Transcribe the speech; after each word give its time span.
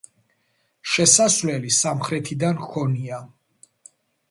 შესასვლელი 0.93 1.75
სამხრეთიდან 1.77 2.59
ჰქონია. 2.65 3.23